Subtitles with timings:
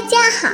[0.00, 0.48] 大家好，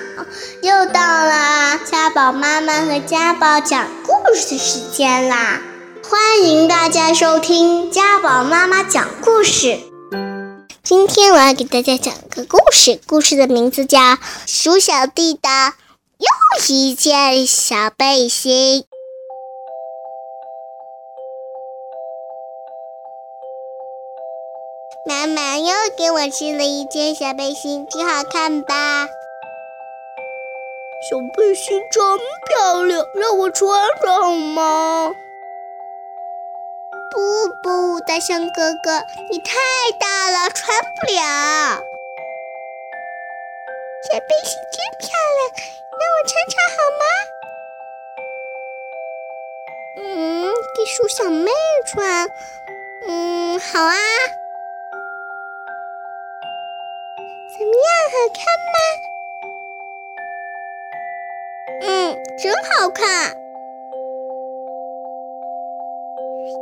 [0.63, 5.61] 又到了家宝妈妈和家宝讲故事时间啦！
[6.03, 9.79] 欢迎大家收听家宝妈妈讲故事。
[10.83, 13.99] 今天我要给大家讲个故事，故事的名字叫
[14.47, 15.51] 《鼠小弟的
[16.17, 18.81] 又一件小背心》。
[25.07, 25.69] 妈妈又
[25.99, 29.07] 给我织了一件小背心，挺好看吧？
[31.11, 32.03] 小背心真
[32.47, 33.69] 漂亮，让我穿
[34.01, 35.15] 穿好吗？
[37.11, 39.53] 不不，大象哥哥，你太
[40.01, 41.21] 大了，穿不了。
[44.09, 45.53] 小背心真漂亮，
[45.91, 47.05] 让我穿穿好吗？
[49.99, 51.51] 嗯，给鼠小妹
[51.87, 52.31] 穿。
[53.07, 53.95] 嗯，好啊。
[57.53, 59.14] 怎么样，好看吗？
[61.83, 63.37] 嗯，真好看。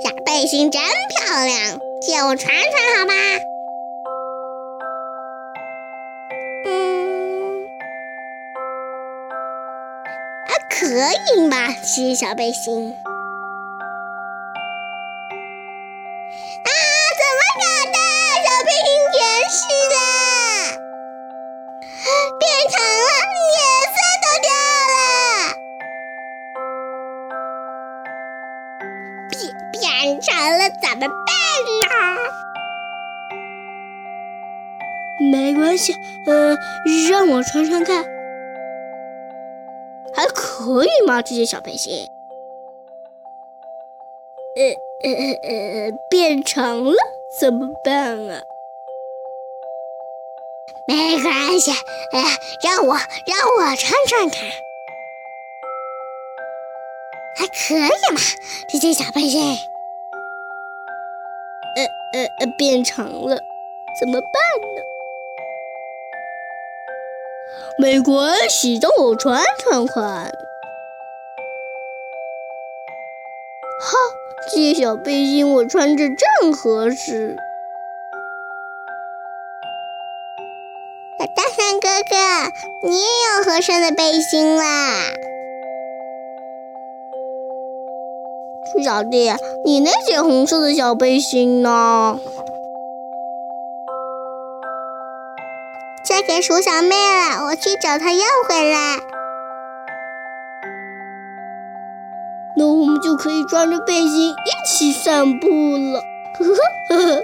[0.02, 3.14] 小背心真漂亮，借我穿穿好吗？
[6.64, 7.68] 嗯，
[10.46, 10.86] 还，可
[11.36, 11.68] 以吧？
[11.82, 12.96] 谢谢小背心。
[30.20, 32.18] 长了怎么办呢？
[35.30, 35.94] 没关系，
[36.26, 36.56] 呃，
[37.10, 38.04] 让我穿穿看，
[40.14, 41.22] 还可以吗？
[41.22, 42.08] 这件小背心。
[44.54, 44.62] 呃
[45.04, 45.10] 呃
[45.42, 45.48] 呃
[45.86, 46.94] 呃，变长了
[47.40, 48.42] 怎么办啊？
[50.86, 51.70] 没关系，
[52.12, 52.22] 哎，
[52.62, 54.40] 让我让我穿穿看，
[57.38, 58.20] 还可以嘛，
[58.68, 59.56] 这件小背心。
[61.76, 63.42] 呃呃呃，变长了，
[63.98, 64.82] 怎么办呢？
[67.78, 70.32] 没关系，让我穿穿看。
[73.80, 73.96] 好，
[74.54, 77.36] 这小背心我穿着正合适。
[81.34, 82.16] 大象哥哥，
[82.88, 85.12] 你也有合身的背心啦！
[88.80, 89.32] 小弟，
[89.64, 92.18] 你那件红色的小背心呢？
[96.04, 98.98] 交给鼠小妹了，我去找她要回来。
[102.56, 106.02] 那我们就可以穿着背心一起散步了。
[106.38, 106.54] 呵呵
[106.88, 107.22] 呵呵。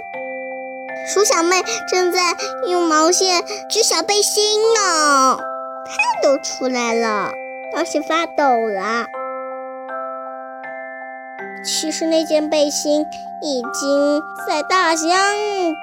[1.06, 2.20] 鼠小妹正在
[2.68, 4.42] 用毛线织小背心
[4.74, 7.32] 呢，汗都出来了，
[7.74, 9.06] 要是发抖了。
[11.64, 13.06] 其实那件背心
[13.42, 15.08] 已经在大象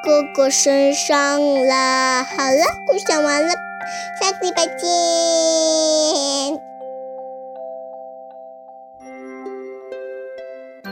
[0.04, 2.24] 哥哥身上了。
[2.24, 3.54] 好了，故事讲完了，
[4.20, 4.88] 下个礼拜见。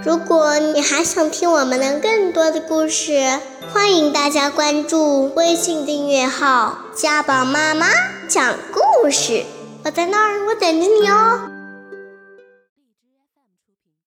[0.04, 3.40] 如果你还想听我们的更多的故事，
[3.74, 7.88] 欢迎大家关注微信订阅号“家宝妈妈
[8.28, 9.44] 讲故事”。
[9.86, 11.53] 我在那儿，我等着你哦。